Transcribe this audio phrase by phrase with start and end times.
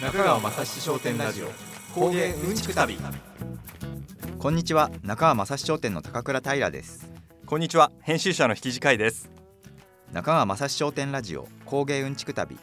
[0.00, 1.48] 中川雅史商店ラジオ
[1.92, 2.96] 工芸うんちく旅。
[4.38, 7.10] こんにちは中川正史商店の高倉平です。
[7.46, 9.28] こんにちは編集者の引地海です。
[10.12, 12.56] 中川正史商店ラジオ工芸うんちく旅。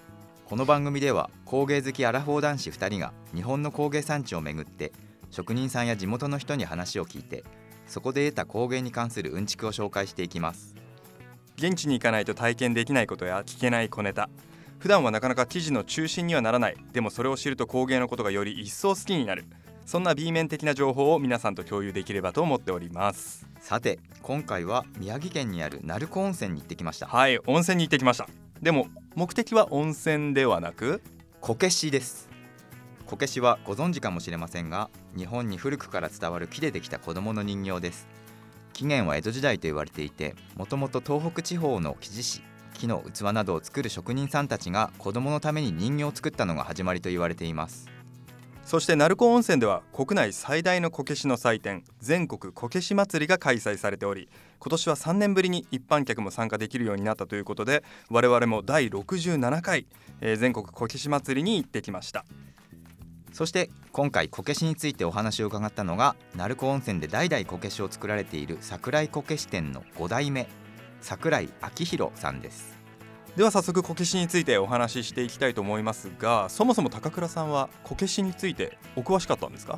[0.46, 4.94] この番組では工芸好きアラフォー男子2人が日本の工芸産地を巡って
[5.30, 7.44] 職人さんや地元の人に話を聞いて
[7.86, 10.74] そこで得た工芸に関するうんちくを紹介していきます。
[11.58, 14.30] 現地に行かないと体験できないことや聞けない小ネタ
[14.80, 16.78] 普段はなかなか記事の中心にはならない。
[16.94, 19.46] でもそれを知ると工芸のことがより一層好きになる。
[19.86, 23.48] そんな B 面的な情報を皆さんと共有できればと思っております。
[23.60, 27.08] さて今回は宮城県にある鳴子温泉に行ってきました。
[27.08, 28.28] はい温泉に行ってきました。
[28.62, 31.02] でも目的は温泉ではなく？
[31.42, 32.30] こけしです。
[33.06, 38.08] こけしはご存知かもしれませんが日本に古くから伝わる木でできた子供の人形です。
[38.74, 42.42] 起源は江戸時代と言われていてもともと東北地方の木地師
[42.76, 47.90] 木の器などを作る職人さんたちが子供のために人形を作ったのが始まりと言われています。
[48.66, 59.86] そして鳴子温泉では国内最大のこけしの祭典全国こけし祭りが開催されており今年は3年ぶりに一般客も参加できるようになったということで我々も第67回、
[60.20, 62.26] えー全国こけし祭りに行ってきました。
[63.36, 70.48] そして今回こけしについてお話を伺ったのが鳴子温泉で代々こけしを作られている桜井こけし店の5代目
[71.06, 72.76] 桜井明弘さんです。
[73.36, 79.78] では早速こけしについてお話ししていきたいと思いますがそもそも高倉さんはこけしについてお詳しかったんですか？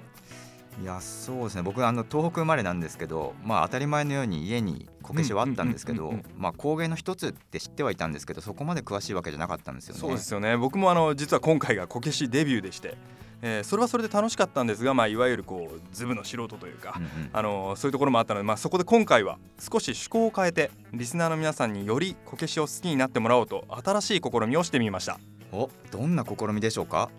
[0.79, 1.63] いやそうですね。
[1.63, 6.13] 僕あの東北生まれなんですけどまあ当たり前のように家にこけしはあったんですけど
[6.57, 10.01] 工芸の一つって知ってはいたんですけどそこまで詳しいわけじゃなかったんですよね。
[10.01, 10.55] そうですよね。
[10.55, 12.95] 僕もあの実は今回がこけしデビューでして、
[13.41, 17.29] えーそれはそれで楽しかったんですが、まあ、いわゆるこうズブの素人というか、うんうん。
[17.33, 25.19] あのそういうところもあったので、まあ、そこで今回は少し趣向を変えてリスナーの皆さんによりこけしを好きになってもらおうと新しい試みをしてみました。
[25.51, 27.09] おどんな試みでしょうか？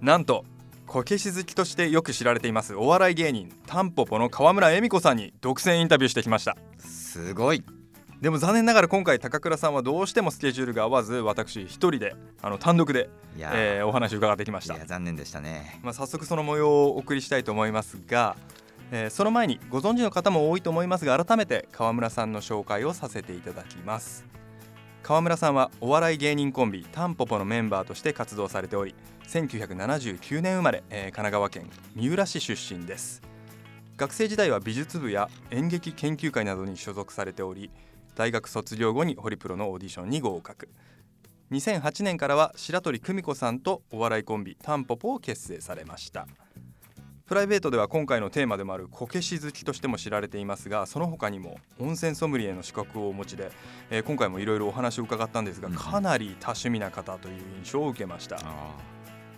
[0.00, 0.44] なんと
[0.92, 2.74] こけし好きとしてよく知られています。
[2.74, 6.54] お笑い芸人タンポポの川村恵美子さんに独占インタビューしてきました。
[6.76, 7.64] すごい。
[8.20, 13.08] でも残念ながら今回高倉さんはどうしてもスケジュールが合わず私一人であの単独で、
[13.38, 14.76] えーお話を伺ってきました。
[14.76, 15.80] いや残念でしたね。
[15.82, 18.36] まあ、早速その模様をお送りしたいと思いますが、
[18.90, 24.26] えーその前にご存知の方も多いと思いますが改めて川村さんの紹介をさせていただきます。
[25.02, 28.94] 川村さんはお笑い芸人コンビタンポポのメンバーとして活動されており
[29.32, 33.22] 1979年生まれ、えー神奈川県三浦市出身です。
[33.96, 37.70] 学生時代は美術部や演劇研究会などに所属されており
[38.14, 40.68] 大学卒業後にホリプロのオーディションに合格。
[41.50, 46.26] 2008年からは白鳥久美子さんとお笑いコンビタンポポを結成されました。
[47.24, 53.50] プライベートでは今回のテーマでもあるこけし好きとしても知られていますがその他にも温泉ソムリエの資格をお持ちで、
[53.90, 55.74] えー今回もいろいろお話を伺ったんですがうん。
[55.74, 57.34] かなり多趣味な方という
[57.64, 58.36] 印象を受けました、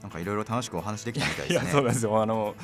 [0.05, 1.65] なんかいろいろ楽しくお話できたみたいですね。
[1.65, 2.23] いやそうなんですよ。
[2.23, 2.55] あの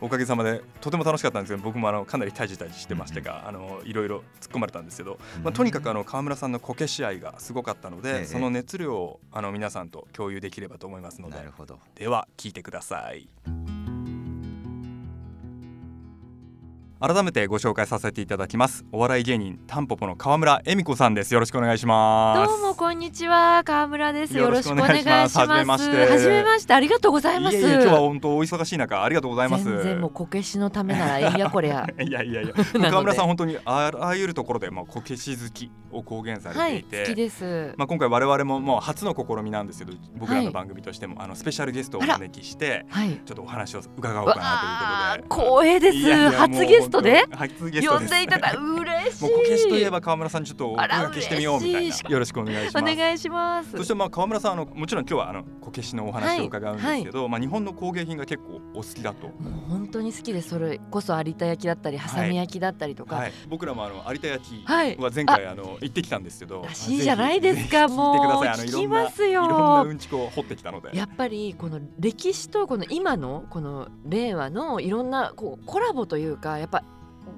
[0.00, 8.24] おかげさまでとても楽しかったんですけど僕もあのかなりタジタジしてましたが、あのいろいろ突っ込まれたんですけど、まあ、とにかくあの川村さんのこけし愛がすごかったので、ええ。
[8.26, 11.80] その熱量をあの皆さんと共有できればと思いますのでなるほど。
[11.96, 13.28] では聞いてください
[17.06, 18.82] 改めてご紹介させていただきます。
[18.90, 21.34] お笑い芸人タンポポの川村恵美子さんです。
[21.34, 22.50] よろしくお願いします。
[22.50, 23.62] どうもこんにちは。
[23.62, 24.34] 川村です。
[24.34, 25.06] よろしくお願いします。
[25.06, 26.72] 願いしますはじめましてはじめまして。
[26.72, 27.58] ありがとうございます。
[27.60, 29.64] 今日は本当お忙しい中ありがとうございます。
[29.64, 32.54] 全然もうこけしのためならえんやこりゃ いやいやいや。
[32.90, 37.74] 川村さん本当にあらゆるところでまあこけし好きを公言さはいれていて、好きです。
[37.76, 43.20] まあ今回我々ももう初の試みなんですけど僕らはいの番組としても、あのスペシャルゲストをお招きしてはい。
[43.26, 45.64] ちょっとお話を伺おうかなということで。
[45.64, 45.98] 光栄です。
[45.98, 47.24] いやいや初ゲストで
[47.86, 49.24] 呼んでいただ嬉しい。
[49.24, 51.94] もうこけしといえば川村さんにちょっとお声けしてみようみたいな。
[51.94, 52.12] い。
[52.12, 52.92] よろしくお願いします。
[52.92, 53.70] お願いします。
[53.72, 59.28] そしてまあ川村さんあのもちろん今日はあのこけしのお話を伺うんですけど、まあ日本の工芸品が結構お好きだと。
[59.28, 59.32] も
[59.66, 60.50] う本当に好きです。
[60.50, 64.96] それこそ有田焼だったりハサミ焼きだったりとか、はい、僕らもあの有田焼はい。
[64.96, 67.88] は前回あの行ってきたんですけど、らしいじゃないですか。
[67.88, 69.44] もう聞きますよ。
[69.44, 70.96] いろんなうんちくを掘ってきたので。
[70.96, 76.83] やっぱりこの歴史とこの今のこの令和のいろんなこうコラボというかやっぱ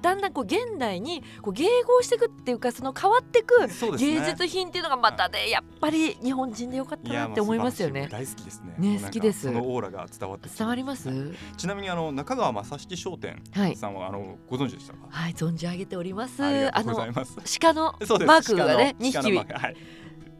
[0.01, 3.55] だんだんこう現代にこう迎合していくっていうかその変わっていく
[3.97, 8.07] 芸術品っていうのがまたねやっぱり日本人でよかったなって思いますよね。
[8.11, 8.75] 大好きですね。
[8.77, 9.41] ね好きです。
[9.43, 11.09] そのオーラが伝わって伝わります？
[11.57, 13.75] ちなみにあの中川正七商店はい。
[13.75, 14.99] さんはあのご存知でしたか？
[15.09, 16.43] はい存じ上げております。
[16.43, 17.37] ありがとうござのいます。
[17.59, 19.53] 鹿のマークがね2鹿の鹿のマー匹。
[19.53, 19.75] クはい。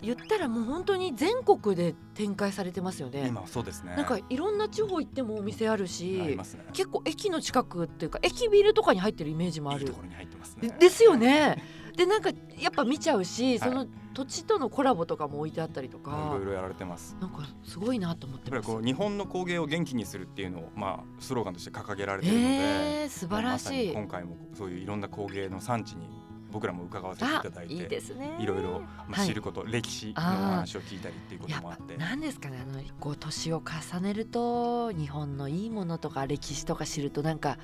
[0.01, 3.27] 言ったらもう本当に全国で展開されてますよね。
[3.27, 3.95] 今はそうですね。
[3.95, 6.37] なんかいろんな地方行ってもお店あるしね。
[6.73, 10.69] 結構駅の近くっていうか駅ビルとかに入ってるイメージもあるいいところに入ってますね。
[10.69, 11.63] でですよね
[11.95, 12.29] でなんか
[12.59, 26.07] やっぱ見ちゃうし、はいその土地とのコラボとかも置いてあったりといかろいろやられてますなんかすごいなと思っやってぱりますこう日本の工芸を元気にするっていうのをまあスローガンとして掲げられているので、えー、素晴らまさにしい今回もそういういろんな工芸の産地に
[26.51, 28.37] 僕らも伺わせていあただいていいですね。
[28.39, 29.27] いろいろまあはい。
[29.27, 31.97] 知ること、歴史のお話を聞いたりっていうこともあって。
[31.97, 37.57] 何ですかねあのこう年を重ねると日本のいいものとか歴史とか知るとなんか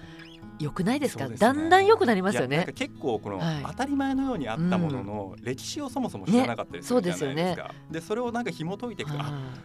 [0.60, 1.28] 良くないですか？
[1.28, 1.38] ね。
[1.38, 2.68] だんだん良くなりますよね。
[2.76, 3.64] 結構このはい。
[3.66, 7.74] 当たり前のようにあったものの歴史をそもそも知らなかったりするじゃないですか。
[7.90, 9.18] でそれをなんか紐解いていくと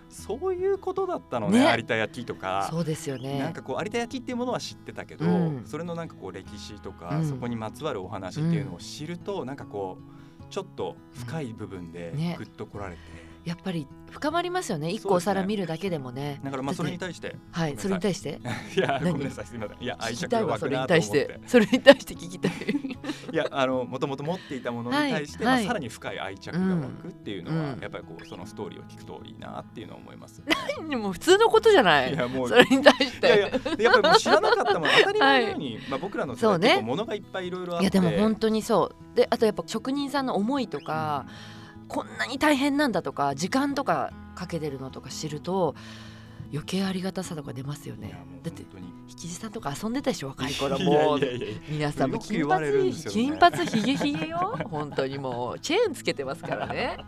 [0.09, 1.75] そういうことだったのねね。
[1.77, 2.69] 有田焼とーか。
[2.71, 3.39] そうですよね。
[3.39, 5.63] なんかこう有田焼っていうものは知ってたけど、うん。
[5.67, 7.29] それのなんかこう歴史とか、うん。
[7.29, 12.37] そこにまつわるお話っていうのを知ると、なんかこうちょっと深い部分でね。
[12.39, 13.01] ぐっと来られて、
[13.45, 14.91] やっぱり深まりますよね。
[14.91, 16.41] 一個お皿見るだけでもね。
[16.43, 17.37] だからまあそれに対して。
[17.53, 18.41] はいそれに対して？
[18.77, 19.13] いや何？
[19.13, 19.83] ごめんなさいすみません。
[19.83, 21.27] いや愛着たいわそれにが湧くなと対して。
[21.27, 21.49] 思って。
[21.49, 22.53] それに対して聞きたい。
[23.33, 25.65] いやあのもともと持っていたものに対して、はいはい。
[25.65, 27.81] まあ、さらに深い愛着が湧くっていうのは、うん。
[27.81, 30.47] やっぱりこうそのストーリーを聞くといいなっていうのは思います、ね。
[30.89, 32.13] でも普通のことじゃない。
[32.13, 36.69] いやもう それに対しいやいややっぱりもう知らなかったもん当たり前のように、まあ、僕らの世そうね。
[36.69, 37.85] 代結構物がいっぱいいろいろあって。
[37.85, 39.17] いやでも本当にそう。
[39.17, 41.27] であとやっぱ職人さんの思いとか、
[41.89, 45.75] こんなに大変なんだとか時間とかかけてるのとか知ると
[46.51, 48.15] 余計ありがたさとか出ますよね。
[48.43, 48.89] だって本当に。
[49.09, 50.79] 引き地さんとか遊んでたでしょ若い頃。
[50.79, 51.19] いも
[51.69, 52.93] 皆さんも金髪ね。
[53.09, 54.59] 金髪ひげひげよ。
[54.71, 56.99] 本当にもうチェーンつけてますからね。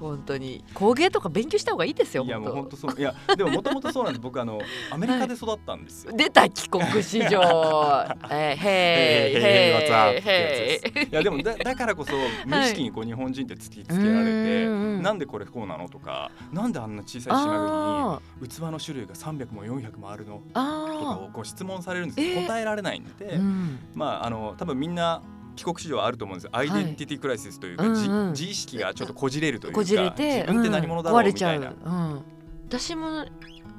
[0.00, 0.64] 本当に。
[0.74, 2.98] 工芸とか勉強した方がいいですよいやもう本本当そう。
[2.98, 4.22] いやでももともとそうなんです。
[4.22, 4.60] 僕あの
[4.90, 6.12] アメリカで育ったんですよ。
[6.12, 7.26] 当 出た帰国子女。
[8.30, 12.12] えー、へーへーへーいやでもだだからこそ
[12.46, 15.02] 無意識にこう日本人って突きつけられて、うんうん。
[15.02, 20.46] なんでこれこうなのとかなんであんな小さい島あ国に器の種類が300も400もあるのー。
[20.48, 22.46] とかあをこう質問されるんですけど、えー。
[22.46, 23.78] 答えられないんで、ーうん。
[23.94, 25.22] まああの多分みんな
[25.56, 26.50] 帰国子女はあると思うんですよ。
[26.52, 27.92] アイデンティティクライシスというか、うんう
[28.28, 28.30] ん。
[28.30, 31.72] 自自意識がちょっとこじれるというかこじれて自分って何者だろうみたいな、う。
[31.72, 32.24] ん、
[32.68, 33.26] 私も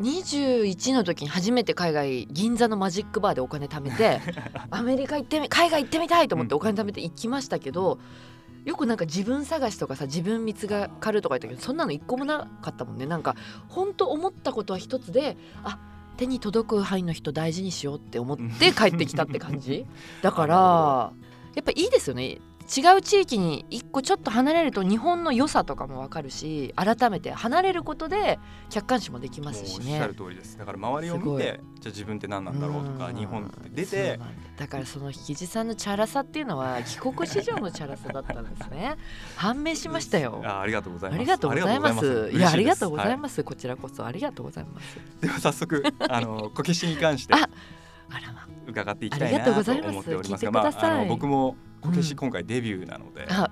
[0.01, 4.21] 21の時に初めて海外銀座のマジックバーでお金貯めて
[4.69, 7.99] アメリカ行ってみ海外行ってみたいと思ってお金貯めて行きましたけど、
[8.67, 13.05] よくなんか自分探しとかさ自分見つがかるとか言ったけどそんなの一個もなかったもんね。
[13.05, 13.37] なんか
[13.69, 15.79] 本当思ったことは一つであ
[16.17, 19.85] 手に届く範囲の人大事にしようって思って帰ってきたって感じ。
[20.21, 21.13] だから
[21.55, 29.93] やっぱいいですよね違う地域に一個ちょっと離れると日本の良さとかも分かるし改めて離れることで客観視もできますしね。
[29.93, 30.15] おっしゃる。
[30.15, 30.57] 通りです。
[30.57, 33.15] だから周りを見てじゃあ自分って何なんだろうとかうん。
[33.15, 34.25] 日本って出てだ。
[34.57, 38.97] だからその引地さんのチャラさっていうのは帰国子女のチャラさだったんですね。
[39.37, 40.41] 判明しましたよ。
[40.45, 41.19] あありがとうございます。
[41.19, 42.31] ありがとうございます。
[42.33, 44.97] いやありがとうございはます、こちらこそありがとうございます。
[45.21, 47.37] では早速 あのこけしに関してあ
[48.09, 48.47] あらま。
[48.67, 52.17] 伺っていきたいなと思っておりますが聞いてくださいまああの僕もこけしうん。
[52.17, 53.49] 今回デビューなので、あ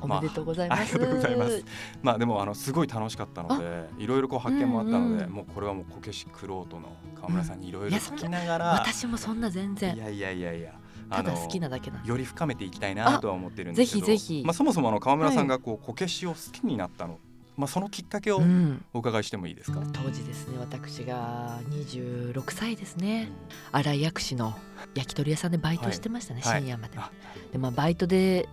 [0.00, 1.64] おめでとうございます、ありがとうございます。
[2.02, 9.94] まあでもあのすごい楽しかったのでいろいろこう発見もあったので、うんうんもうこれはもうこけしクロートの川村さんにいろいろ聞きながら、私もそんな全然。
[9.96, 10.74] いやいやいやいや
[11.10, 14.42] ただ好きなだけなより深めていきたいなとは思ってるんですけどぜひぜひ。
[14.44, 17.18] まあ、そもそもあの川村さんがこうこけしを好きになったの、
[17.58, 18.84] まあ、そのきっかけをうん。
[18.94, 23.30] お伺いしてもいいですか、当時ですね私が26歳ですね。
[23.72, 24.56] 新井薬師の
[24.94, 26.60] 焼き鳥屋さんでバイトしてましたね、はい。
[26.60, 27.10] 深夜まで、あ
[27.52, 28.48] でまあバイトで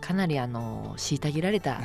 [0.00, 1.80] かなりあの虐げられた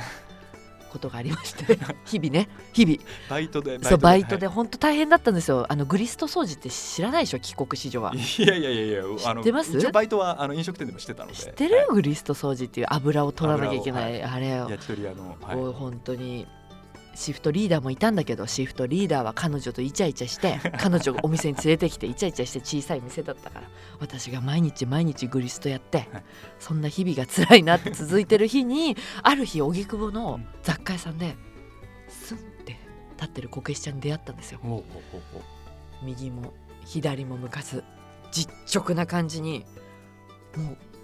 [0.96, 2.98] ことがありまして 日々ね日々。
[3.28, 5.66] バイトでそうバイトでは本当大変だったんですよ。
[5.68, 8.12] あのグリスト掃除って知らないでしょ帰国子女は。
[8.14, 9.76] いいやいやいやいや知ってます？
[9.76, 11.36] 一応バイトはあの飲食店でもしてたので。
[11.36, 14.70] 知ってる、グリスト掃除っていう油を取らなきゃいけない、あれを。
[14.70, 15.56] 焼き鳥屋の、はい。
[15.74, 16.46] 本当に
[17.16, 23.68] シフトリーダーもいたんだけどシフトリーダーは彼女とイチャイチャして 彼女がお店に連れてきてイチャイチャして小さい店だったから
[23.98, 26.24] 私が毎日毎日グリストやってはい。
[26.58, 31.36] そんな日々が辛いなって続いてる日にある日荻窪の雑貨屋さんで
[32.08, 32.76] スンって
[33.16, 34.60] 立ってるこけしちゃんに出会ったんですよ。
[36.02, 36.52] 右も
[36.84, 37.82] 左も向かず
[38.30, 39.64] 実直な感じに
[40.56, 40.95] もうぐ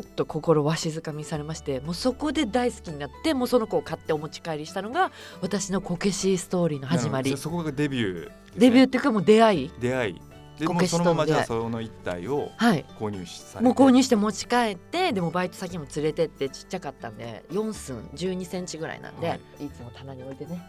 [0.00, 7.36] っと心わしづかみされましてもうそこで大好きになってもうその子を買ってお持ち帰りしたのが私のこけしストーリーの始まり。
[7.36, 9.72] そこがデビューね、デビューっていうかもう出会い。
[9.80, 10.20] 出会い。
[10.58, 12.84] でもうそのままじゃあその一体をはい。
[12.98, 13.64] 購入しされて。
[13.64, 19.40] もう購入して持ち帰ってでもバイト先も連れてってちっちゃかったんで4寸1 2センチぐらいなんで、、はい。
[19.74, 20.60] つも棚に置いてね、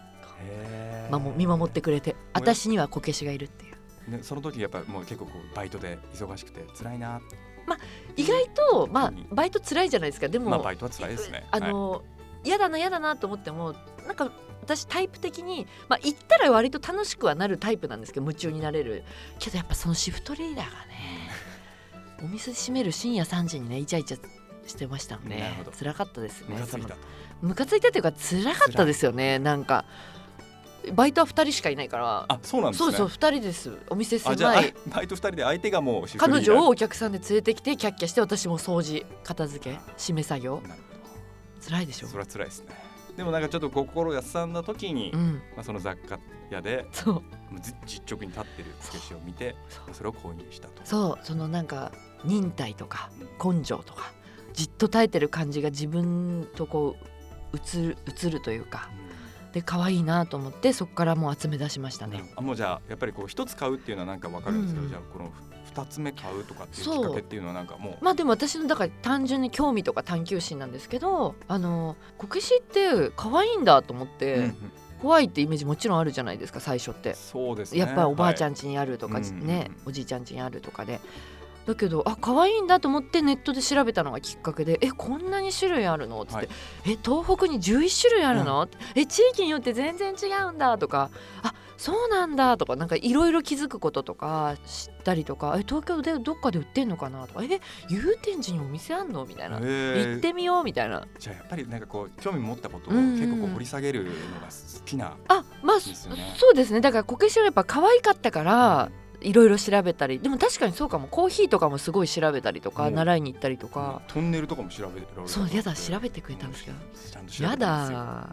[1.09, 3.71] まあ、もう見守ってくれて私にはこけしがいるっていう。
[4.11, 7.21] ね、その時やっぱもう結構こうバイトで忙しくて辛いな、
[8.15, 9.27] 意外とまあうん。
[9.31, 10.27] バイト辛いじゃないですか。
[10.27, 11.45] でも、まあバイトは辛いですね。
[11.51, 12.03] あの
[12.43, 13.75] 嫌、だな嫌だなと思っても
[14.07, 14.31] なんか
[14.63, 19.03] 私タイプ的にまあ行ったら割と楽しくはなるタイプなんですけど夢中になれる。
[19.39, 21.29] けどやっぱそのシフトリーダーがね
[22.23, 24.19] お店閉める深夜3時にねイチャイチャ
[24.67, 25.71] してましたなるねほど。
[25.71, 26.57] 辛かったですね。
[27.41, 29.85] ムカついたというか辛かったですよねなんか
[30.93, 32.25] バイトは2人しかいないから。
[32.27, 32.91] あそうなんですね。
[32.91, 33.77] そうそう2人です。
[33.89, 34.73] お店狭い。
[34.87, 40.61] バイト二人で相手がもう彼女をお客さんで連れてきてキャッキャして私も掃除片付け締め作業。
[41.67, 42.07] 辛いでしょ？
[42.07, 42.75] それは辛いですね。
[43.15, 45.33] でもなんかちょっと心がすさんだ時に、うん。
[45.55, 46.17] まあ、その雑貨
[46.49, 47.13] 屋でそう。
[47.15, 47.21] も
[47.57, 49.55] うじ実直に立ってるつけしを見て
[49.91, 50.81] それを購入したと。
[50.83, 51.25] そう。
[51.25, 51.91] そのなんか
[52.23, 53.11] 忍耐とか
[53.43, 54.13] 根性とか
[54.53, 56.95] じっと耐えてる感じが自分とこ
[57.53, 58.89] う映る映るというか
[59.53, 62.23] で可愛いなと思ってそこからもう集め出しましたね。
[62.35, 64.89] あもうじゃあやっぱりこう一つ買うっていうのはなんかわかるんですけど、うん。
[64.89, 65.31] じゃあこの
[65.65, 67.97] 二つ目買うとかっていうきっかけっていうのはなんかもう。
[68.03, 74.71] まあでも私のだから単純に興味とか探求心なんですけどあのこけしって可愛いんだと思って、うんうん。
[75.01, 77.15] 怖いってイメージもちろんあるじゃないですか最初って。
[77.15, 77.79] そうですね。
[77.79, 79.89] やっぱりおばあちゃん、ん家にあるとか、はいうんねうんうん。
[79.89, 81.01] おじいちゃん家にあるとかで
[81.65, 86.47] だけどあ可愛いんだと思ってネットで調べたのがきっかけで「えこんなに種類あるの?」っつって「はい。
[86.85, 88.67] え東北に11種類あるの？
[88.95, 91.11] え地域によって全然違うんだ」とか
[91.43, 99.59] 「あそうなんだ」とかなんかいろいろ気づくこととか知ったりとか「え東京でどっかで売ってんのかな?」とか「え祐天寺にお店あんの?」みたいな。
[99.59, 100.63] 行ってみよう？
[100.63, 101.05] みたいな。
[101.19, 102.99] じゃあやっぱりなんかこう興味持ったことをうん。
[102.99, 106.81] うん結構こう掘り下げるのが好きな、あまあそうですね。
[106.81, 108.91] だからこけしはやっぱ可愛かったから
[109.21, 110.19] いろいろ調べたり。
[110.19, 111.07] でも確かにそうかも。
[111.07, 112.95] コーヒーとかもすごい調べたりとかうん。
[112.95, 114.01] 習いに行ったりとか。
[114.07, 115.27] トンネルとかも調べられる。
[115.27, 116.77] そうやだ調べてくれたんですけど。
[117.43, 118.29] やだ。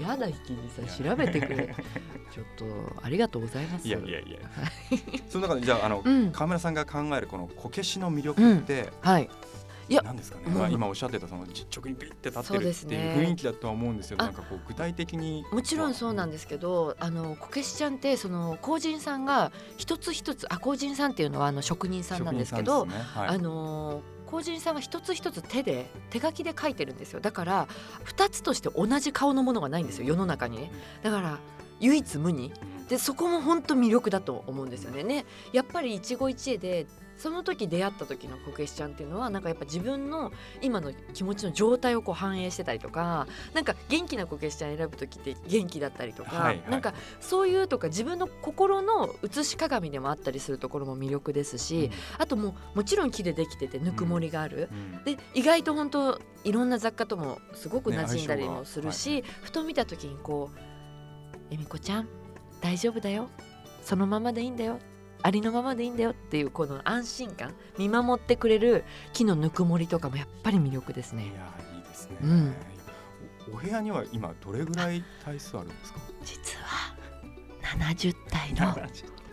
[0.00, 1.74] やだ一気にさ調べてくれ。
[2.32, 2.64] ちょっと
[3.02, 3.86] ありがとうございます。
[3.86, 4.38] いやいやいや。
[5.28, 5.70] その中でじ。
[5.70, 6.32] ゃああの、うん。
[6.32, 9.28] 川村さんが考えるこのこけしの魅力ってはい
[9.88, 15.44] いや何ですかね、うんまあ、今おっしゃってたその実直にビリって立ってるっていう雰囲気だとは思うんですけどあなんかこう具体的に。
[15.52, 22.94] もちろんそうなんですけどあのこけしちゃんってその工人さんが一つ一つあ工人さんっていうのはあの職人さんなんですけどね。
[22.94, 23.28] はい。
[23.28, 27.20] あのー工人さんは一つ一つ手で手書きで書いてるんですよ。
[27.20, 27.68] だから
[28.02, 30.06] 二つとして同じ顔のものがないんですよ。
[30.06, 30.56] 世の中に。
[30.56, 30.70] ね
[31.02, 31.38] だから
[31.80, 32.50] 唯一無二。
[32.88, 35.02] でそこも本当魅力だと思うんですよね。
[35.02, 36.86] ねやっぱり一期一会で
[37.22, 46.70] その時出会った時のこけしちゃんっていうのはなんかやっぱ自分の今の気持ちの状態をこう反映してたりとかなんか元気なこけしちゃん選ぶ時って元気だったりとか、はいはい。
[46.70, 55.04] なんかそういうとか自分の心の写し鏡でもあったりするところも魅力ですし、あともうもちろん木でできててぬくもりがある、うん。
[55.04, 60.58] で意外と本当いろんな雑貨ともすごくね馴染んだりもするし、ふと見た時にこう
[61.54, 62.08] 「恵美子ちゃん
[62.60, 63.28] 大丈夫だよ。
[63.80, 64.78] そのままでいいんだよ
[65.22, 71.24] ありのままでいいんだよ」っていうこの安心感見守ってくれる木のぬくもりとかもやっぱり魅力ですね。
[71.24, 71.32] いや
[71.76, 72.54] いいですね、うん。
[73.52, 76.00] おお部屋には今どれぐらい体数あるんですか？
[76.24, 76.94] 実は
[77.62, 78.76] 70体の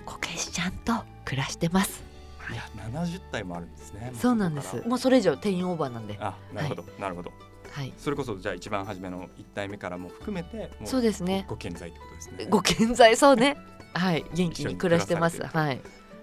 [0.05, 0.93] こけしちゃんと
[1.25, 2.03] 暮らしてます。
[2.51, 4.81] いや70体もあるんですねそうなんです。
[4.87, 7.31] もうそれ以上定員オーバーなんで、らあなるほど、なるほど。
[7.71, 11.45] はい、それこそじゃあ一番初めの1体目からも含めてもそうですね。
[11.47, 12.47] ご健在ってことですね。
[12.49, 13.55] ご健在そうね
[13.93, 15.41] はい元気に暮らしてます。
[15.43, 15.81] はい。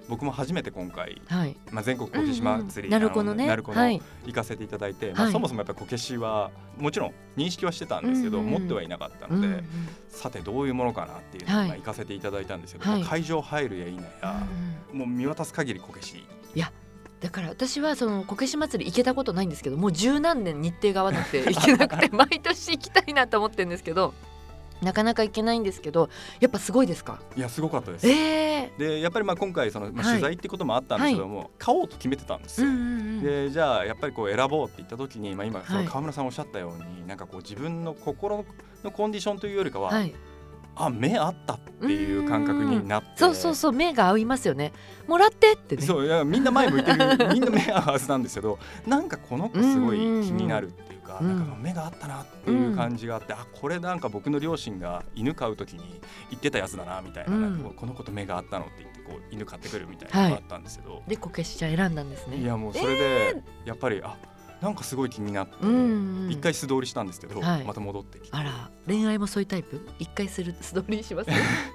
[0.08, 1.56] 僕も初めて今回、はい。
[1.73, 4.00] まあ、全国こけし祭り、なるこのね鳴子のはい。
[4.25, 9.64] 行かせていただいて、まあ、はいそもそもやっぱりこけしはもちろん認識はしてたんですけど、うんうん持ってはいなかったので、うんうん。
[10.08, 13.02] さてどういうものかなっていうのを、は行かせていただいたんですけど、はい。
[13.02, 14.46] 会場入るや否や、
[14.92, 16.25] うんもう見渡す限りこけし。
[17.20, 24.12] だから私はそのこけし祭り行けたことないんですけどもう十何年日程が合わなくて行けなくて 毎年行きたいなと思ってるんですけど
[24.83, 27.21] なかなか行けないんですけどやっぱすごいですか？
[27.37, 28.09] いやすごかったです。
[28.09, 30.12] ええでやっぱりまあ今回その、まあ、はい。
[30.14, 32.68] 取材ってこともあったんですけども、買おうと決めてたんですよ。
[32.68, 38.45] うんうんうんでじゃあやっぱりこう選ぼうって言った時に、まあ、今そのはい川村さんおっしゃったように、なんかこう自分の心
[38.85, 40.14] のコンディションというよりかは、はい。
[40.78, 43.09] あ目あったっていう感覚になって。
[43.16, 44.75] そうそうそう目が合いますよね。
[45.09, 45.80] もらってってね。
[45.80, 50.02] そういやみんな前向いてるみんな目合うはずなんですけどなんかこの子すごい気
[50.33, 50.86] になるって
[51.20, 57.58] なんか目があったなっていう感じがあって、あこれなんか僕の両親が犬飼う時に言ってたやつだなみたいな,、うん。
[57.62, 62.38] こうこの子と目があったのって言ってこう犬飼ってくるみたいなのがあったんですけど、でこけしちゃん選んだんですね。
[62.38, 64.16] い、やもうそれでやっぱり、あ
[64.60, 65.70] なんかすごい気になって、うん
[66.25, 66.30] うん。
[66.30, 67.64] 一回素通りしたんですけど、はい。
[67.64, 68.36] また戻ってきて。
[68.36, 69.86] あら恋愛もそういうタイプ？
[69.98, 71.30] 一回する素通りします？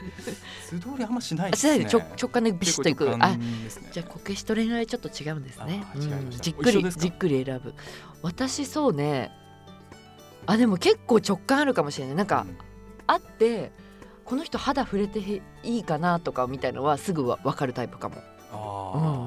[0.67, 3.05] 素通りあんましないあですね直直感でビシッといく。
[3.05, 3.38] 結構直あ
[3.91, 5.85] じゃあこけしと恋愛ちょっと違うんですね。
[6.41, 7.75] じっくりじっくり選ぶ。
[8.23, 9.31] 私そうね。
[10.47, 12.15] あでも結構直感あるかもしれない。
[12.15, 12.47] なんか、
[13.05, 13.71] あって
[14.25, 18.15] この人肌触れてへいいかなとかみたいのはすぐわ分かるタイプかも。
[18.51, 19.20] ああ、うん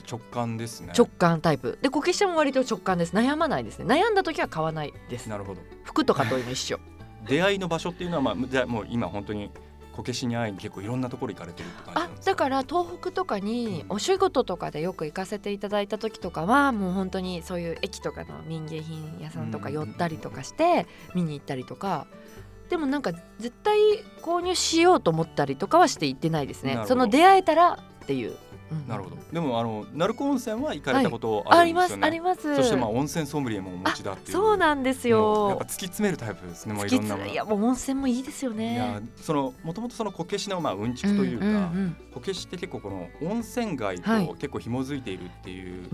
[0.00, 1.78] じゃあ直感ですね直感タイプ。
[1.80, 3.14] でこけしも割と直感です。
[3.14, 3.86] 悩まないですね。
[3.86, 5.28] 悩んだ時は買わないです。
[5.28, 6.78] なるほど服とかとも一緒。
[7.26, 9.50] 出会いの場所っていうのは、まあ、じゃあもう今本当に
[9.96, 22.06] こけしに会いに結構いろんなところ行かれてるって感じなあだから東北とかにお仕事とかでよく行かせていただいた時とかはもう本当にそういう駅とかの民芸品屋さんとか寄ったりとかして見に行ったりとか
[22.68, 23.78] でもなんか絶対
[24.22, 28.36] 購入しようと思ったりとかはして行ってないですねその出会えたらっていう、うん
[28.88, 29.16] なるほど。
[29.32, 34.32] でもあの鳴子温泉は行かれたことありますあるんですよね、ありますそしてまあ温泉ソムリエもお持ちだっていう。
[34.32, 41.50] そうなんですもうやっぱよ突き詰めるタイプですねもういろんないやもう温泉もいいですよいねやそのもともとそのこけしのまあうんちくというか、ん
[41.86, 44.26] んこけしって結構この温泉街はい。
[44.26, 45.88] と結構紐づいているっていう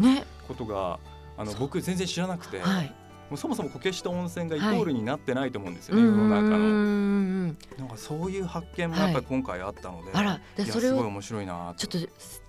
[0.49, 0.99] ことが、
[1.37, 2.95] あの僕全然知らなくて、はい。
[3.31, 6.59] もうそもそもこけしと温泉がイコはいールになってないと思うんですよね、うん世の中の。
[6.59, 11.99] うんなんかそういう発見もやっぱり今回あったので、あらでいやそれをすごい面白いなちょっと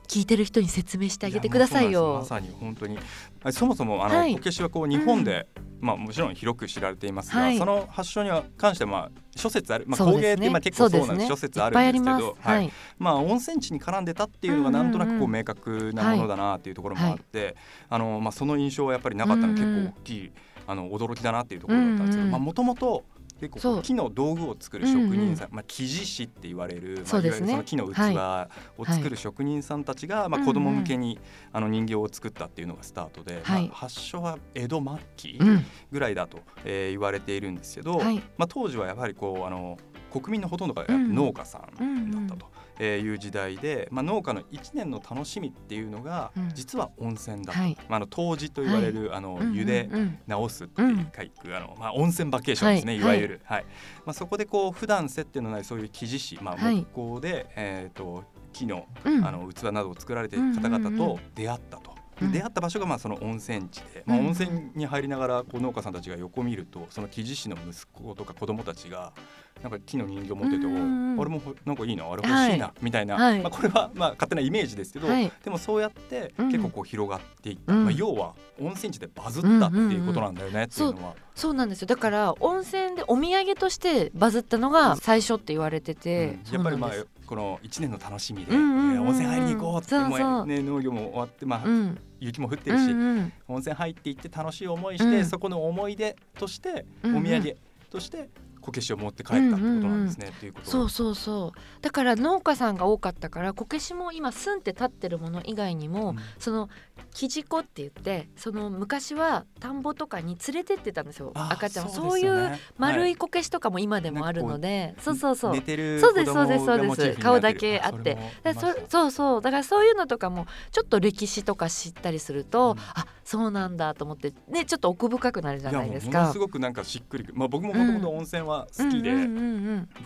[0.08, 2.24] 聞いてる人に説明してあげてくださいよ。
[2.26, 2.54] そうなんです。
[2.56, 3.00] まさに本当に。
[3.44, 4.36] あそもそもあの、はい。
[4.36, 5.48] こけしはこう日本で、
[5.82, 7.58] まあもちろん広く知られていますが、はい。
[7.58, 11.28] その発祥には関してはまあ諸説ある、まあ、工芸ってまあ結構そうなんです。
[11.28, 12.48] 諸説あるんですけど、ます。
[12.48, 12.72] はい。
[13.00, 17.56] まあ温泉地に絡んでたっていうのがなんとなくこうんうんうんう明確なものだなっていうところもあって、
[17.90, 20.32] あのまあその印象はやっぱりなかったの結構大きい
[20.68, 22.32] あの驚きだなっていうところだったんですけど、うんうん。
[22.32, 23.04] まあもともと
[23.48, 23.82] うう。
[23.82, 31.20] 木の道具を作る職人さん、まあ木地師って言われる、まあ、いわゆるその木の器を作る職人さんたちが、まあ子供向けに
[31.52, 33.68] あの人形を作ったっていうのがスタートで、はい。
[33.68, 35.66] まあ発祥は江戸末期うん。
[35.92, 38.18] ぐらいだと、えー言われているんですけど、はい。
[38.38, 39.78] まあ、当時はやはりこうあの
[40.12, 46.52] 国民のほとんどがうん農家さんだったとえーいう時代で、まあ、農家の1年の楽しみっていうのがうん。
[46.54, 47.54] 実は温泉だ。
[47.54, 47.78] と、はい。
[47.90, 53.02] まあ、あの湯治と言われる、あの湯でうんうん直すっていう書く、あのまあ、温泉バケーションですね、はい。
[53.02, 53.66] い、わゆる、はい。
[54.06, 56.84] まあ、そこでこう普段接点のないそういう木地師、まあ、はい。
[56.84, 59.26] 木工で、えー、と木のうん。
[59.26, 61.94] あの器などを作られている方々と出会ったと。
[62.22, 69.14] 出会った場所がまあその温泉地で、まあ、うん温泉に入りながらこう農家さんたちが横見るとその木地師の息子とか子供たちが
[69.62, 73.42] なんか木の人形持ってて、うんお俺もほなんかいいなあれ欲しいな、はみたいな、はい。
[73.42, 75.32] まあ、これはまあ勝手なイメージですけど、はい。
[75.44, 76.48] でもそうやってうん。
[76.52, 77.84] 結構こう広がっていった、うん。
[77.86, 81.16] まあ、要は温泉地でバズったっていうことなんだよねっていうのは。
[81.36, 81.88] そうなんですよ。
[81.88, 86.54] だから温泉でお土産としてバズったのが最初って言われてて、うん。
[86.54, 86.92] やっぱりまあ
[87.26, 88.96] この1年の楽しみで、うんうんうんうん。
[88.96, 90.46] えー温泉入りに行こうってそうそう。
[90.48, 92.00] ね、農業も終わって、まあうん。
[92.20, 93.34] 雪も降ってうるし、んうん。
[93.48, 95.26] 温泉入っていって楽しい思いして、うん。
[95.26, 97.58] そこの思い出として、お土産
[97.90, 98.30] として
[98.64, 101.82] こけしを持って帰ったってことなんですね、っていうことそうそうそう。
[101.82, 106.18] だから農家さんが多かったからこけしも今住んで立ってるもの以外にも、うん。
[106.40, 106.70] その
[107.14, 111.90] キジコって言ってその昔は田んぼとかに連れてってたんですよあ赤ちゃんを。
[111.90, 113.16] そそうういう丸はい。
[113.18, 115.54] こけしとかも今でもあるので、そうそうそう。
[115.54, 117.20] 寝てるそうですそうですそうです。
[117.20, 118.18] 顔だけあって。
[118.56, 119.42] そそうそう。
[119.42, 122.80] だからそういうのとかもちょっと歴史とか知ったりすると、うん。
[122.80, 126.12] あそうなんだと思ってねちょっと奥深くなるじゃないですか。
[126.12, 126.40] いやものす。
[126.40, 129.12] ごくなんかしっくりくまあ僕ももともと温泉は好きで、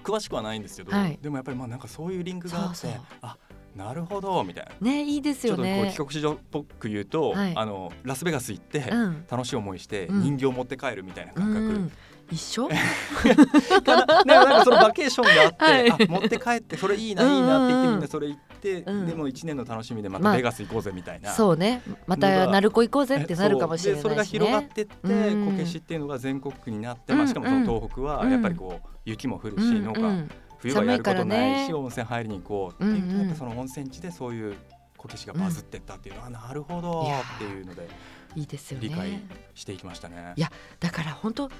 [0.03, 1.19] 詳しくはないんですけど、はい。
[1.21, 3.01] でもやっぱりまあなんかそういうリンクがあってそうそう。
[3.21, 3.37] あ
[3.75, 4.91] なるほどみたいな。
[4.91, 5.97] ねいいですよちょっとこうね帰。
[5.97, 7.53] 国子女っぽく言うと、はい。
[7.55, 9.25] あのラスベガス行って、うん。
[9.29, 10.21] 楽しい思いしてうん。
[10.21, 11.91] 人形を持って帰るみたいなう感覚、ん、
[12.31, 12.67] 一緒？
[13.83, 14.23] かな。
[14.23, 15.91] ねなんかそのバケーションがあって、はい。
[15.91, 21.31] あ持って帰ってそれいいないいなって言ってみんなそれ行って、うんでも一年の楽しみでままあたベガス行こうぜみたいな。
[21.31, 21.81] そうね。
[22.05, 25.51] また鳴子行こうぜってなるかもしれないし、ね、それが広がってって、うん。
[25.51, 27.19] こけしっていうのが全国区になって、うん。
[27.19, 29.83] まあ、しかもその東北はやっぱりこう雪も降るし、うん。
[29.85, 33.19] 農家、うん冬はやることないし、ね温泉入りに行こうっていうと、うんうん。
[33.21, 34.55] やっぱその温泉地でそういう
[34.97, 37.03] こけしがバズってったっていうのは、なるほど
[37.35, 37.87] っていうので
[38.35, 40.33] いいですよ理解ねしていきましたね。
[40.35, 41.51] いやだから本当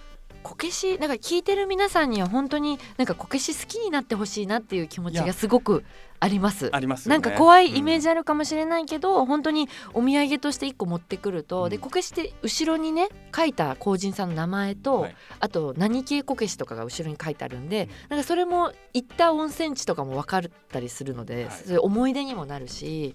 [0.43, 5.83] こけしなんか聞いてる皆さんには本当になんかこけし好きになってほしいなっていう気持ちがすごく
[6.19, 6.69] あります。
[6.73, 7.15] ありますよね。
[7.15, 23.13] なんか怖いイメージ、ジあるかもしれないけど、本当にお土産として一個持ってくると、うんでこけしって後ろにね書いた工人さんの名前と、はいあと何系こけしとかが後ろに書いてあるんで、うんなんかそれも行った温泉地とかも分かったりするので、はいそういう思い出にもなるし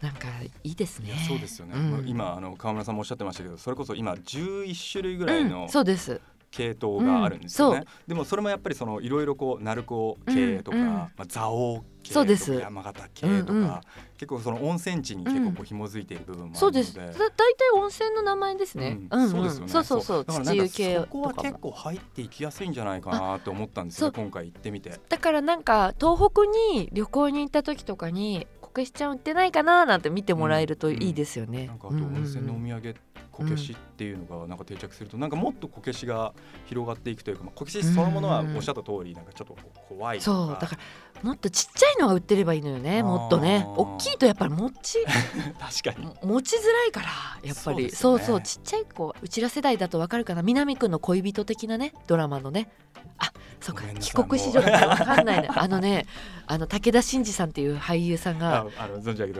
[0.00, 0.26] なんか
[0.64, 1.12] いいですね。
[1.28, 6.20] そうですよね、うん今あの川村さんもおっしゃってましたけどそれこそ今11種類ぐらいのうん、そうです。
[6.52, 13.80] 系統があるんですよね、うんでもそれもやっぱりそのいろいろこう鳴子系とか、うんうんまあ、蔵王系とか山形系とか、うんうん
[14.22, 16.94] 結構その温泉地に結構こう紐づいている部分もあるので、そうです。
[16.94, 19.00] だ大体温泉の名前ですね。
[19.10, 19.68] うんそうですよね。
[19.72, 20.24] そうそうそう。
[20.24, 21.34] だからなんそこは。
[21.34, 25.00] 結構入っていきやすいんじゃないかなって思ったんですよ今回行ってみて。
[25.08, 31.66] だからなんか東北に旅行に行った時とかにこけしちゃん売ってないかななんて見てもらえるといいですよね。
[31.66, 32.94] なんかあと温泉のお土産
[33.32, 36.34] こけしっていうのがなんか定着するとなんかもっとこけしが
[36.66, 39.56] 広がっていくというか、まあ、こけしそのものはおっしゃった通りなんかちょっと
[39.88, 40.36] 怖いとか。
[40.36, 43.64] そうだからもっとちっちゃいのが売ってればいいのよねもっとね。
[43.76, 44.98] 大きいとやっぱり持ち
[45.58, 46.06] 確かに。
[46.06, 47.08] も持ちづらいから
[47.42, 47.90] やっぱり。
[47.90, 50.42] そううそうちっちゃい子うちら世代だとわかるかな。
[50.42, 52.70] 南くんの恋人的なねドラマのね。
[53.18, 53.32] あ
[53.62, 55.48] そうか帰国子女だからわかんないね。
[55.54, 56.06] あのね
[56.48, 58.66] あの武田真治さんっていう俳優さんが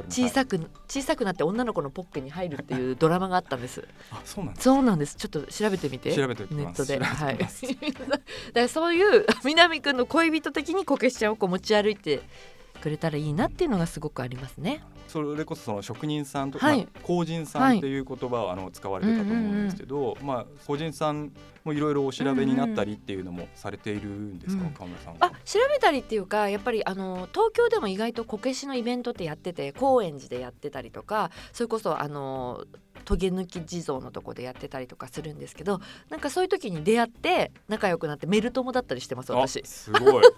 [0.09, 3.87] 小さく小さくなって女の子のポッケに入るっていうドラマがあったんです。
[4.13, 5.17] あそうなんですそうなんです。
[5.17, 6.15] ちょっと調べてみて。
[6.15, 7.01] 調べてネットで。
[7.03, 7.39] はい。
[7.39, 7.51] だか
[8.55, 12.23] らそういう南くんの恋人的にこけしちゃんをこう持ち歩いて
[12.83, 21.33] くれたらいいなっていうのがすごくありますねそれこそその職人さんとか、はいまあ工人さんっていう言葉をあの使われてたと思うんですけど、まあ工人さん
[21.64, 25.18] もいろいろお調べになったりっていうのもされているんですか、うん川村さんは？
[25.21, 32.64] あ調べたりっていうかやっぱりあの東京でも意外とこけしのイベントってやってて高円寺でやってたりとかそれこそあの
[33.05, 39.66] トゲ抜き地蔵のとこでやってたりとかするんですけどなんかそういう時に出会って仲良くなってメル友だったりしてます私あ。
[39.66, 40.25] すごい。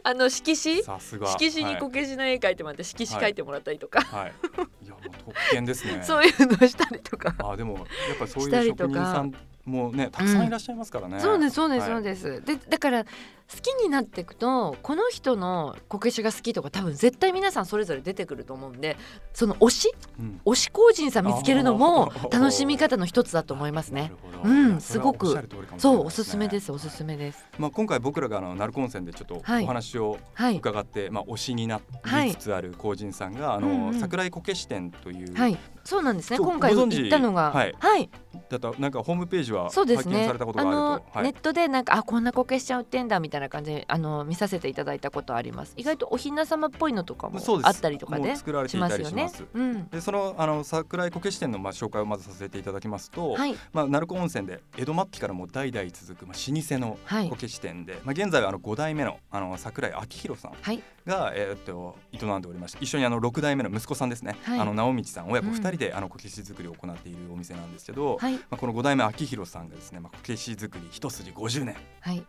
[0.04, 0.82] あの色紙？
[0.82, 4.32] 色紙にはいこけしの絵描いてもらって色紙描いてもらったりとか、はい。
[4.84, 6.02] いやもう特権ですね。
[6.02, 7.34] そういうのをしたりとか。
[7.38, 7.82] あでもや
[8.14, 9.34] っぱりそういう職人さん
[9.64, 11.20] もねたくさんいらっしゃいますからね。
[11.20, 13.04] そうですそうです、はいそうですでだから
[13.52, 18.96] 好きになっていくとこの人のこけしが好きとか多分絶対皆さんそれぞれ出てくると思うんで
[19.32, 20.40] その推しうん。
[20.44, 24.12] 推し工人さん見つけるのも楽しみ方の一つだと思いますね。
[24.44, 25.26] うんすごく。
[25.26, 26.24] おっしゃる通りかもしれそうおすね。
[26.24, 27.44] すすめですおすすめです。
[27.58, 29.64] まあ今回僕らがあの鳴子温泉でちょっとはい。
[29.64, 30.56] お話をはい。
[30.56, 32.28] 伺って、まあ推しになはい。
[32.28, 33.88] りつつある工人さんが、あの、うん。
[33.88, 35.58] うん桜井こけし店という、はい。
[35.84, 36.38] そうなんですね。
[36.38, 37.50] 今回行ったのが。
[37.52, 37.74] はい。
[37.78, 38.10] はい。
[38.48, 40.14] だとなんかホームページはそうですね。
[40.14, 41.24] 拝見されたことあがあると、の、はい。
[41.24, 45.74] ネットでなんかあこんなこけしちゃん売ってんだみたいな感じであの見させていただいたことあります。
[45.76, 49.04] 意外とおひな様っぽいのとかもあったりとかねもう作られてしいますよね。
[49.04, 49.44] たりします。
[49.54, 49.88] うん。
[49.88, 53.56] でそのあの桜井こけし店のまあ紹介をまずさせていただきますと、はい。
[53.72, 57.28] まあ鳴子温泉で江戸末期からもう代々続くまあ老舗のはい。
[57.30, 60.82] こけし店で、まあ現在はあの5代目のあの桜井明弘さんはい。
[61.06, 64.60] が、えーっと営んでおりまして一緒にあの6代目の息子さんですね、はい。
[64.60, 65.54] あの直道さん親子うん。
[65.54, 68.34] 2人であのこけし作りを行っているお店なんですけど、はい。
[68.34, 71.76] まあ、この5代目明弘さんがですね、まあ、こけし作り一筋50年。
[72.00, 72.24] はい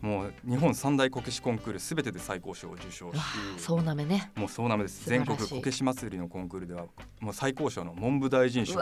[0.00, 3.18] もう日本三大こけしコンクールすべてで最高賞を受賞し
[3.58, 4.30] そうなめね。
[4.34, 5.08] もうそうなめです。
[5.08, 6.86] 全国こけし祭りのコンクールでは
[7.20, 8.80] もう最高賞の文部大臣賞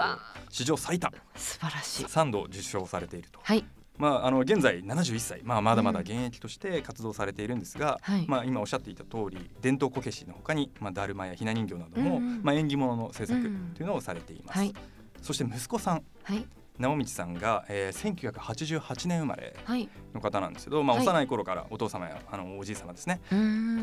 [0.50, 1.12] 史上最多。
[1.36, 2.04] 素晴らしい。
[2.06, 3.64] 3度受賞されていると、はい。
[3.98, 8.26] まあ、あの現在71歳、まあ、まだまだ現役として活動されているんですが、はい。
[8.26, 12.42] まあ、今おっしゃっていた通り伝統こけしのほかに、まあ、だるまやひな人形などの、うんうん。
[12.42, 13.72] まあ、縁起物の制作うん。
[13.74, 14.74] というのをされています、はい。
[15.20, 16.02] そして息子さん。
[16.24, 16.46] はい
[16.78, 19.88] 直道さんが、えー、1988年生まれはい。
[20.14, 21.06] の方なんですけど、まあ、はい。
[21.06, 23.20] 幼い頃からお父様やあのおじい様ですね、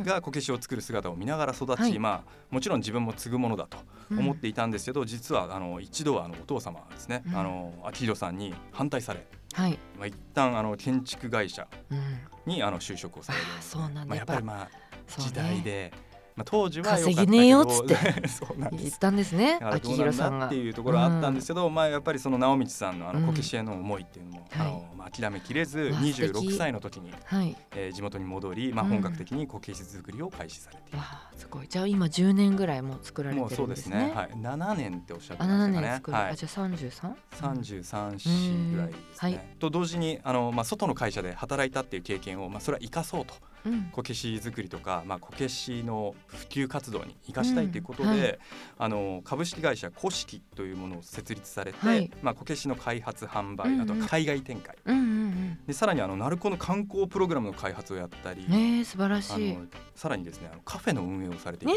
[0.06, 2.00] がこけしを作る姿を見ながら育ち、はい。
[2.00, 3.78] まあ、もちろん自分も継ぐものだと
[4.12, 7.36] うん思っていたんですけど、実はあの一度はあのお父様ですね、うん。
[7.36, 9.78] あの明宏さんに反対され、はい。
[9.98, 12.52] まあ、一旦あの建築会社うん。
[12.52, 14.06] にあの就職をされるあーそうなんだ。
[14.06, 14.70] まあ、やっぱりまあ
[15.22, 15.92] 時代で、
[16.40, 17.96] まあ、当時は稼げねえよっつって。
[18.30, 18.84] そうなんです。
[18.84, 27.56] 言ったんですねあ秋広さんがだっていうところはあったんですけど、まあやっぱりその直道さんのあうんのこけしへの思いっていうのも、あのまあ諦めきれずわあ素敵26歳の時に、はい。
[27.76, 28.92] えー地元に戻り、まあうん。
[28.92, 30.98] 本格的にこけし作りを開始されている。
[31.00, 31.68] わあすごい。
[31.68, 34.08] じゃあ今10年ぐらいもう作られてもうそうでるんですすね。
[34.08, 34.14] ね。
[34.16, 35.88] はい、7年っておっしゃってあ7ましたかね。
[35.88, 36.30] 年作る、はい。
[36.32, 36.36] あ。
[36.36, 37.14] じゃあ 33?
[37.32, 37.62] 三？
[37.62, 39.02] 十三四ぐらいですね。
[39.18, 39.40] はい。
[39.60, 43.49] と同時にあのまあ外の会社で働いたっていう経験をまあそれは生かそうとうん
[43.92, 48.20] こけし作りとかまあこけしの普及活動に生かしたいということで、うん。
[48.20, 48.40] はい。
[48.80, 52.12] あの株式会社古式というものを設立されて、はい。
[52.22, 54.76] まあこけしの開発販売、あとは海外展開。
[54.86, 55.10] うんうん
[55.66, 59.54] でさらにあの鳴子の観光プログラムの開発をやったり、うんねえ素晴らあしい。
[59.54, 61.74] のさらにですねあのカフェの運営をされていて。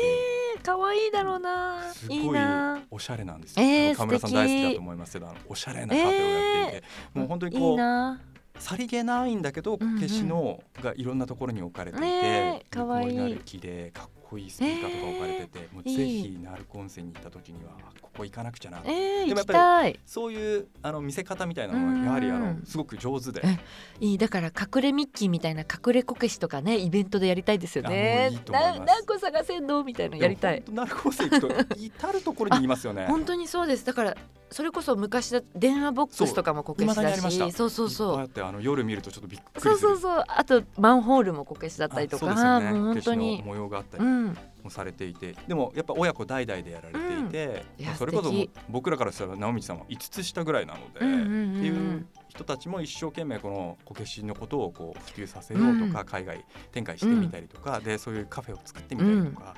[0.62, 1.87] 可愛いだろうな。
[1.87, 2.81] いいすごいな。
[2.90, 3.64] おしゃれなんですよ。
[3.64, 8.21] えー河村さん大好きだと思いますけど、おしゃれなカフェをやっていて、もう本当にいいこうな
[8.62, 10.01] さりげないんだけど、こうんうん。
[10.01, 18.83] けしのがいろんなところに置かれていて、ねえかわいい向こうになる木でかっこいいスピーカーとか置かれてて、もういいぜひ鳴子温泉に行った時にはここ行かなくちゃな。
[18.85, 19.98] えー、でもやっぱたい。
[20.07, 22.01] そういうあの見せ方みたいなのうん。
[22.01, 23.42] はやはりあのすごく上手で。
[23.44, 23.59] え
[24.01, 24.18] いい。
[24.18, 30.62] だから隠れミッキーみたいな隠れこけしとかねイベントでやりたいですよあね何個探せんのみたいなのやりたい。
[30.70, 33.07] 鳴子温泉行くと至る所にいますよね。
[33.07, 33.85] 本当にそうです。
[33.85, 34.16] だから
[34.52, 38.18] それこそ昔だ電話ボックスとかもこけし未だしそうそうそう。
[38.20, 39.76] あってあの夜見るとちょっとびっくりする。
[39.78, 40.24] そうそうそう。
[40.26, 43.42] あとマンホールもこけしだったりとあそうか、ですよね。
[43.44, 44.36] 模様があったりうん。
[44.62, 45.34] もされていて。
[45.48, 47.86] でもやっぱ親子代々でやられていて、うん。
[47.86, 48.32] まあそれこそ
[48.68, 51.26] 僕らからしたら直道さんは5つ下ぐらいなので、うんうんうん。
[51.26, 56.06] うんっていう人たちも一生懸命このこけしのことをこう普及させようとか、うん。
[56.06, 59.54] 海外展開してみたりとか、でそういうカフェを作ってみたりとか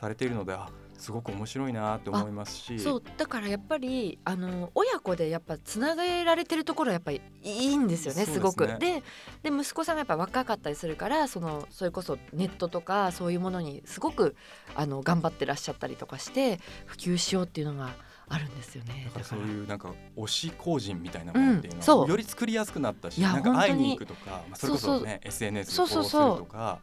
[0.00, 2.78] されているので、あすごく面白いなって思いますし。
[2.78, 8.66] そうだからやっぱりあの親子でやっぱつなげられてるところはやっぱりいいんですよねすごく。
[8.78, 9.02] で
[9.42, 14.36] で息子さんがやっぱ若かったりするからそのそれこそネットとかそういうものにすごく
[14.74, 17.94] あの頑張ってらっしゃったりとかして普及しようっていうのが
[18.28, 19.24] あるんですよねだから。
[19.24, 26.38] そうだいうなんか推し工人みたいなものっていうのは、より作りやすくなったしなんか会いにに行くとか、まあ、それこそね SNS でフォローすそうそうそう。
[26.38, 26.80] るとか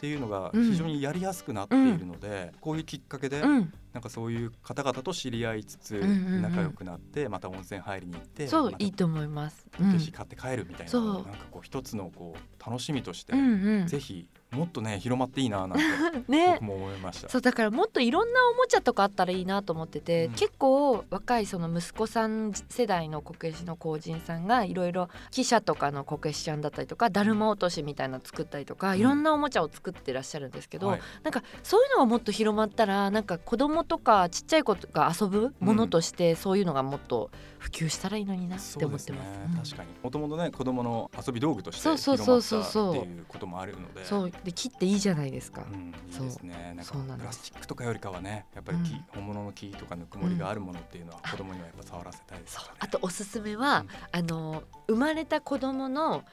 [0.00, 0.70] っていうのがうん。
[0.70, 3.72] 非常にやりやすくなっているので、こういうきっかけで、うん。
[3.92, 9.66] なんかそういう方々と知り合いつつ仲良くなってまた温泉入りに行ってそういいと思います。
[9.74, 13.34] うこんけし買って帰るみたいな、なんかこう一つのこう楽しみとして、
[13.86, 15.84] ぜひもっとね広まっていいななんて
[16.30, 16.52] ね。
[16.60, 17.28] 僕も思いました。
[17.28, 20.32] そうだからもっといろんなおもちゃとかあったらいいなと思ってて、うん。
[20.32, 28.98] 結構若いその息子さん世代のこけしの工人さんがいろいろ汽車とかのこけしちゃんだったりとかだるま落としみたいなの作ったりとか、うん。
[28.98, 31.00] いろんなおもちゃを作ってらっしゃるんですけど、はい。
[31.22, 39.40] なんかそういうのがもっと広まったらなんか子供とかちっちゃい子が遊ぶものとしてそういうのがもっと普及したらいいのになって思ってます。
[39.46, 39.56] うん。
[39.56, 39.90] 確かに。
[40.02, 42.96] もともとね子供の遊び道具として広まったそうそうそう。
[42.96, 44.04] っていうこともあるので。
[44.04, 45.64] そうで切っていいじゃないですか。
[45.70, 46.74] うん、いいですね。
[46.76, 49.04] なんかプラスチックとかよりかはねやっぱり木、うん。
[49.14, 52.64] 本物の木とかぬくもりがあるものっていうのは子供にはやっぱ触らせたいですそう。
[52.64, 53.88] からねあとおすすめは、うん。
[54.12, 56.24] あの生まれた子供の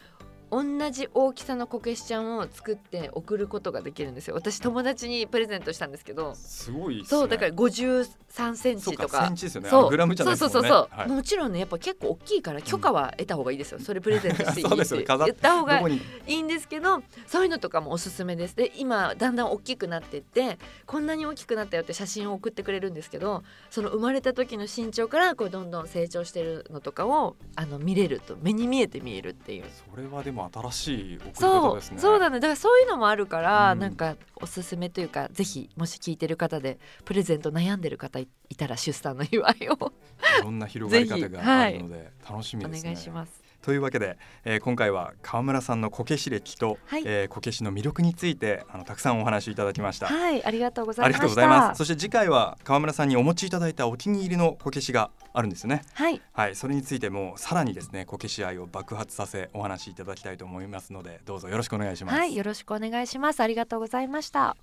[0.52, 4.36] 同じ大きさのこけしちゃんを作って送ることができるんですよ。
[4.36, 6.36] 私友達にプレゼントしたんですけど。
[6.36, 7.04] すごいね。
[7.06, 9.18] そうだから53センチとか。
[9.20, 9.68] そうセンチですよね。
[9.68, 9.84] あそう。
[9.84, 10.54] のグラムじゃないですもんね。
[10.54, 11.10] そうそうそうはい。
[11.10, 15.06] もちろんねやっぱ結構大きいから許可は得た方がいいですよ、それプレゼントしていいって。
[15.08, 18.56] 言った方がいいんですけどそういうのとかもおすすめです。
[18.56, 29.64] で今だんだん大きくなっていってこんなに大きくなったよって写真を送ってくれるんですけどその生まれた時の身長からこうどんどん成長してるのとかをあの見れると目に見えて見えるっていう。
[29.92, 32.00] それはでも新しい送り方そうですね。
[32.00, 32.40] そうだね。
[32.40, 33.80] だからそういうのもあるから、うん。
[33.80, 39.94] なんかおすすめというかぜひもし聞いてる方でプレゼント悩んでる方いいたら出産の祝いを。
[40.40, 42.92] いろんな広がり方があるので 楽しみおですね。
[42.92, 43.47] 願いします。
[43.68, 50.06] というわけで、えー今回は川村さんのこけし歴と、はいえーこけしの魅力についてあのたくさんお話しいただきました。
[50.08, 51.80] はいありがとうございましたがとうございます。
[51.80, 55.82] そして次回は川村さんにお持ちいただいたお気に入りのこけしがあるんですよね。
[55.96, 62.18] はいはい、それについてもさらにですねこけし愛を爆発させお話しいただきたいと思いますのでどうぞよろしくお願いします。
[62.18, 64.56] はいよろしくお願いしますありがとうございました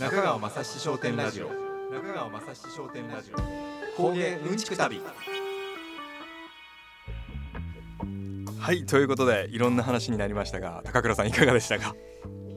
[0.00, 1.48] 中川雅史商店ラジオ
[1.92, 5.02] 中川雅史商店ラジオ工芸うんちく旅
[8.64, 11.94] はいということでいろんな話になりましたが高倉さんいかがでしたか？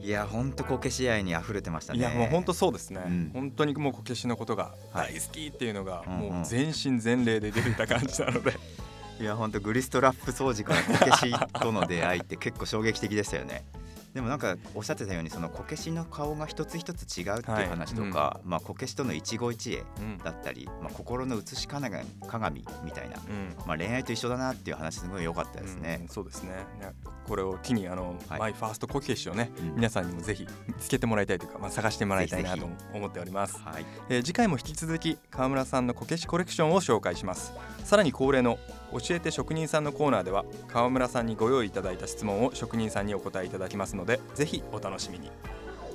[0.00, 1.98] いやほんとこけし愛に溢れてましたね。
[1.98, 3.30] いやもう本当そうですね、うん。
[3.34, 8.54] 本当にもうこけしのことがはい大好きっていうのがもう全身全霊で出ていた感じなので、
[9.20, 13.66] いや本当グリストラップ掃除からこけしとの出会いって結構衝撃的でしたよね。
[14.14, 23.54] でもなんかおっしゃってたようにそのこけしの顔が一つ一つ違うっていう話とか、まあこけしとの一期一会うんだったり、まあ心の映し鏡鏡みたいな、うん。
[23.66, 25.98] まあ恋愛と一緒だなっていう話すごい良かったですね。
[26.02, 26.08] うん。
[26.08, 26.50] そうですね。
[26.80, 26.92] ね
[27.26, 28.40] これを機にあの、はい。
[28.40, 29.74] マイファーストこけしをね、うん。
[29.76, 33.86] 皆さんにもぜひ見つけてもらいたいというか、まあ、探してもらいたいなぜと思っております、はい。
[34.08, 37.52] えー次回も引き続き川村さんのこけしコレクションを紹介します。
[37.84, 38.58] さらに恒例の
[38.92, 45.30] 教えて職人さんのコーナーでは川村さんにご用意いただいた質問を職人さんにお答えいただきますのでぜひお楽しみに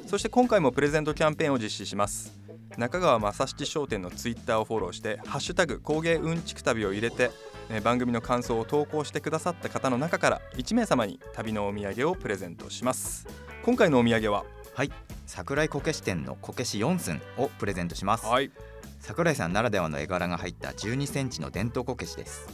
[0.08, 2.38] そして今回もプレゼントキャンペーンを実施します
[2.78, 7.32] 中川正七商店のツイッターをフォローして「ハッシュタグ工芸うんちく旅」を入れて
[7.70, 13.28] えー番組の感想を投稿してくださった方の中から1名様に旅のお土産をプレゼントします
[13.64, 14.44] 今回のお土産は？
[14.76, 14.92] はい。
[15.28, 18.26] 桜井こけし店のこけし4寸をプレゼントします。
[18.26, 18.52] はい
[19.00, 22.48] 桜井さんならではの絵柄が入った12センチの伝統こけしです。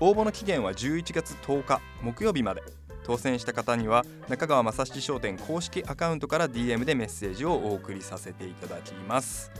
[0.00, 2.62] 応募の期限は11月10日木曜日まで。
[3.02, 9.50] 当選した方には中川正七商店公式アカウントから DM でメッセージをお送りさせていただきます。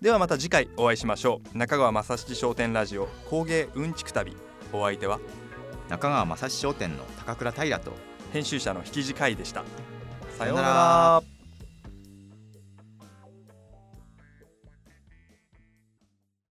[0.00, 1.58] ではまた次回お会いしましょう。
[1.58, 4.36] 中川正七商店ラジオ工芸うんちく旅。
[4.72, 5.18] お相手は
[5.88, 7.92] 中川正史商店の高倉平と
[8.32, 9.64] 編集者の引地海でした。
[10.38, 11.33] さようなら